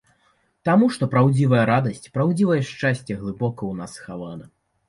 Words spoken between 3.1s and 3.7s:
глыбока